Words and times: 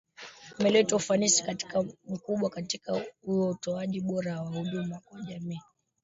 umeleta 0.59 0.93
ufanisi 0.95 1.43
mkubwa 2.09 2.49
katika 2.49 3.01
utoaji 3.23 4.01
bora 4.01 4.41
wa 4.41 4.49
huduma 4.49 4.99
kwa 5.05 5.21
jamii 5.21 5.59